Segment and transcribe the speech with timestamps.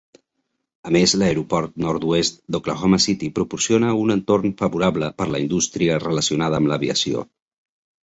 [0.91, 6.73] A més, l"aeroport nord-oest d"Oklahoma City proporciona un entorn favorable per la indústria relacionada amb
[6.73, 7.29] l"aviació.